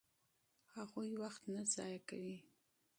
[0.75, 2.37] هغوی وخت نه ضایع کوي.